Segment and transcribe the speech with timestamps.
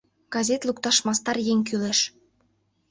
[0.33, 1.99] Газет лукташ мастар еҥ кӱлеш.